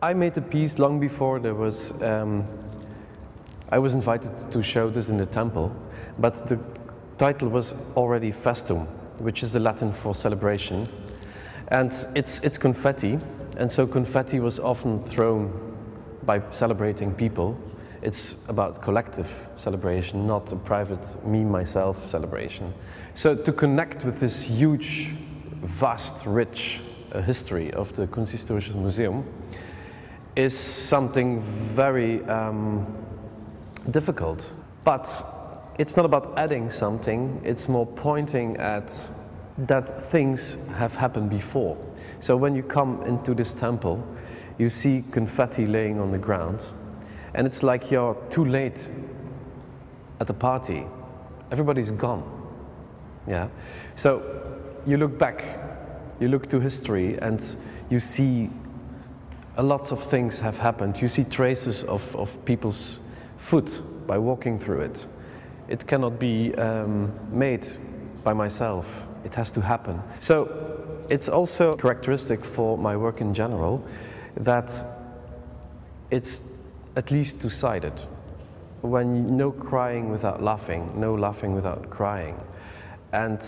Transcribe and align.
I 0.00 0.14
made 0.14 0.34
the 0.34 0.42
piece 0.42 0.78
long 0.78 1.00
before 1.00 1.40
there 1.40 1.56
was. 1.56 1.90
Um, 2.02 2.46
I 3.70 3.78
was 3.80 3.94
invited 3.94 4.30
to 4.52 4.62
show 4.62 4.90
this 4.90 5.08
in 5.08 5.16
the 5.18 5.26
temple, 5.26 5.74
but 6.20 6.46
the 6.46 6.60
title 7.18 7.48
was 7.48 7.74
already 7.96 8.30
Festum, 8.30 8.86
which 9.18 9.42
is 9.42 9.52
the 9.52 9.58
Latin 9.58 9.92
for 9.92 10.14
celebration. 10.14 10.88
And 11.68 11.92
it's, 12.14 12.38
it's 12.40 12.58
confetti, 12.58 13.18
and 13.56 13.70
so 13.70 13.88
confetti 13.88 14.38
was 14.38 14.60
often 14.60 15.02
thrown 15.02 15.52
by 16.22 16.42
celebrating 16.52 17.12
people. 17.12 17.58
It's 18.00 18.36
about 18.46 18.80
collective 18.80 19.48
celebration, 19.56 20.28
not 20.28 20.52
a 20.52 20.56
private 20.56 21.26
me, 21.26 21.42
myself 21.42 22.08
celebration. 22.08 22.72
So 23.16 23.34
to 23.34 23.52
connect 23.52 24.04
with 24.04 24.20
this 24.20 24.44
huge, 24.44 25.10
vast, 25.60 26.24
rich 26.24 26.80
uh, 27.12 27.20
history 27.20 27.72
of 27.72 27.92
the 27.96 28.06
Kunsthistorisches 28.06 28.76
Museum 28.76 29.26
is 30.38 30.56
something 30.56 31.40
very 31.40 32.22
um, 32.26 32.86
difficult. 33.90 34.54
But 34.84 35.24
it's 35.78 35.96
not 35.96 36.04
about 36.04 36.38
adding 36.38 36.70
something, 36.70 37.40
it's 37.44 37.68
more 37.68 37.84
pointing 37.84 38.56
at 38.58 38.92
that 39.58 40.00
things 40.00 40.56
have 40.76 40.94
happened 40.94 41.28
before. 41.28 41.76
So 42.20 42.36
when 42.36 42.54
you 42.54 42.62
come 42.62 43.02
into 43.02 43.34
this 43.34 43.52
temple, 43.52 44.06
you 44.58 44.70
see 44.70 45.04
confetti 45.10 45.66
laying 45.66 45.98
on 45.98 46.12
the 46.12 46.18
ground, 46.18 46.60
and 47.34 47.44
it's 47.44 47.64
like 47.64 47.90
you're 47.90 48.16
too 48.30 48.44
late 48.44 48.88
at 50.20 50.28
the 50.28 50.34
party. 50.34 50.86
Everybody's 51.50 51.90
gone. 51.90 52.22
Yeah. 53.26 53.48
So 53.96 54.22
you 54.86 54.98
look 54.98 55.18
back, 55.18 55.44
you 56.20 56.28
look 56.28 56.48
to 56.50 56.60
history, 56.60 57.18
and 57.18 57.44
you 57.90 57.98
see 57.98 58.50
a 59.58 59.62
lot 59.62 59.90
of 59.90 60.02
things 60.04 60.38
have 60.38 60.56
happened. 60.56 61.02
You 61.02 61.08
see 61.08 61.24
traces 61.24 61.82
of, 61.82 62.14
of 62.14 62.44
people's 62.44 63.00
foot 63.36 63.82
by 64.06 64.16
walking 64.16 64.58
through 64.58 64.82
it. 64.82 65.06
It 65.68 65.86
cannot 65.86 66.18
be 66.18 66.54
um, 66.54 67.12
made 67.30 67.66
by 68.22 68.32
myself. 68.32 69.06
It 69.24 69.34
has 69.34 69.50
to 69.50 69.60
happen. 69.60 70.00
So 70.20 71.04
it's 71.10 71.28
also 71.28 71.76
characteristic 71.76 72.44
for 72.44 72.78
my 72.78 72.96
work 72.96 73.20
in 73.20 73.34
general 73.34 73.84
that 74.36 74.72
it's 76.10 76.42
at 76.94 77.10
least 77.10 77.40
two-sided. 77.42 78.00
When 78.82 79.36
no 79.36 79.50
crying 79.50 80.10
without 80.10 80.40
laughing, 80.40 80.92
no 80.94 81.14
laughing 81.14 81.52
without 81.52 81.90
crying. 81.90 82.40
And 83.12 83.42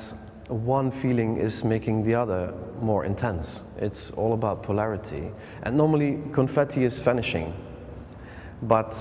one 0.50 0.90
feeling 0.90 1.36
is 1.36 1.64
making 1.64 2.04
the 2.04 2.14
other 2.14 2.52
more 2.82 3.04
intense. 3.04 3.62
It's 3.78 4.10
all 4.12 4.32
about 4.32 4.62
polarity. 4.62 5.30
And 5.62 5.76
normally 5.76 6.20
confetti 6.32 6.84
is 6.84 6.98
vanishing, 6.98 7.54
but 8.62 8.94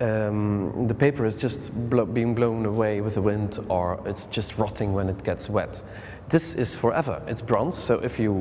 um, 0.00 0.88
the 0.88 0.94
paper 0.94 1.24
is 1.24 1.38
just 1.38 1.72
blo 1.88 2.04
being 2.04 2.34
blown 2.34 2.66
away 2.66 3.00
with 3.00 3.14
the 3.14 3.22
wind 3.22 3.58
or 3.68 4.02
it's 4.04 4.26
just 4.26 4.58
rotting 4.58 4.92
when 4.92 5.08
it 5.08 5.22
gets 5.22 5.48
wet. 5.48 5.82
This 6.28 6.54
is 6.54 6.74
forever. 6.74 7.22
It's 7.26 7.42
bronze, 7.42 7.76
so 7.76 8.00
if 8.00 8.18
you 8.18 8.32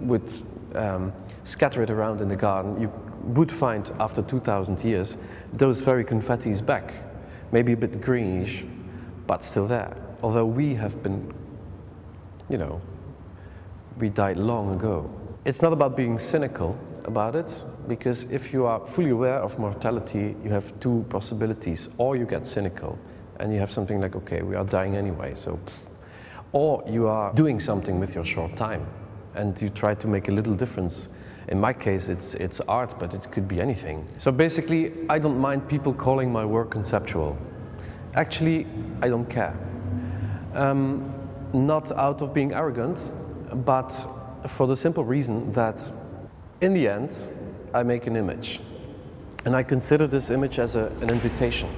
would 0.00 0.30
um, 0.74 1.12
scatter 1.44 1.82
it 1.82 1.90
around 1.90 2.20
in 2.20 2.28
the 2.28 2.36
garden, 2.36 2.80
you 2.80 2.92
would 3.24 3.52
find 3.52 3.90
after 3.98 4.22
2,000 4.22 4.82
years 4.82 5.16
those 5.52 5.80
very 5.80 6.04
confettis 6.04 6.64
back. 6.64 6.94
Maybe 7.52 7.72
a 7.72 7.76
bit 7.76 8.00
greenish, 8.00 8.64
but 9.26 9.42
still 9.42 9.66
there. 9.66 9.96
Although 10.22 10.46
we 10.46 10.74
have 10.74 11.02
been, 11.02 11.32
you 12.50 12.58
know, 12.58 12.80
we 13.98 14.08
died 14.08 14.36
long 14.36 14.74
ago. 14.74 15.08
It's 15.44 15.62
not 15.62 15.72
about 15.72 15.96
being 15.96 16.18
cynical 16.18 16.76
about 17.04 17.34
it, 17.34 17.64
because 17.88 18.24
if 18.24 18.52
you 18.52 18.66
are 18.66 18.86
fully 18.86 19.10
aware 19.10 19.38
of 19.38 19.58
mortality, 19.58 20.36
you 20.44 20.50
have 20.50 20.78
two 20.80 21.06
possibilities. 21.08 21.88
Or 21.96 22.16
you 22.16 22.26
get 22.26 22.46
cynical 22.46 22.98
and 23.38 23.52
you 23.52 23.58
have 23.58 23.70
something 23.70 24.00
like, 24.00 24.16
okay, 24.16 24.42
we 24.42 24.54
are 24.54 24.64
dying 24.64 24.96
anyway, 24.96 25.34
so. 25.36 25.58
Or 26.52 26.84
you 26.86 27.08
are 27.08 27.32
doing 27.32 27.60
something 27.60 28.00
with 28.00 28.14
your 28.14 28.24
short 28.24 28.56
time 28.56 28.86
and 29.34 29.60
you 29.62 29.70
try 29.70 29.94
to 29.94 30.08
make 30.08 30.28
a 30.28 30.32
little 30.32 30.54
difference. 30.54 31.08
In 31.48 31.60
my 31.60 31.72
case, 31.72 32.08
it's, 32.08 32.34
it's 32.34 32.60
art, 32.62 32.98
but 32.98 33.14
it 33.14 33.30
could 33.30 33.48
be 33.48 33.60
anything. 33.60 34.06
So 34.18 34.30
basically, 34.30 34.92
I 35.08 35.18
don't 35.18 35.38
mind 35.38 35.68
people 35.68 35.94
calling 35.94 36.32
my 36.32 36.44
work 36.44 36.70
conceptual. 36.70 37.38
Actually, 38.14 38.66
I 39.00 39.08
don't 39.08 39.28
care. 39.30 39.56
Um, 40.54 41.14
not 41.52 41.92
out 41.92 42.22
of 42.22 42.32
being 42.32 42.52
arrogant, 42.52 42.98
but 43.64 43.90
for 44.48 44.66
the 44.66 44.76
simple 44.76 45.04
reason 45.04 45.52
that 45.52 45.92
in 46.60 46.74
the 46.74 46.88
end, 46.88 47.16
I 47.74 47.82
make 47.82 48.06
an 48.06 48.16
image. 48.16 48.60
And 49.44 49.56
I 49.56 49.62
consider 49.62 50.06
this 50.06 50.30
image 50.30 50.58
as 50.58 50.76
a, 50.76 50.86
an 51.00 51.10
invitation. 51.10 51.68